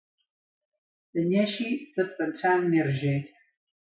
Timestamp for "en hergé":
2.69-3.15